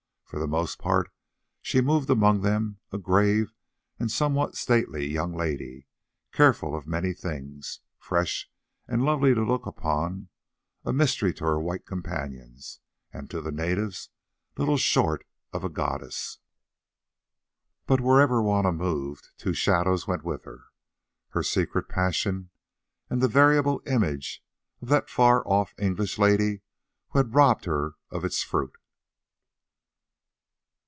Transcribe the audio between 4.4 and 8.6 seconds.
stately young lady, careful of many things, fresh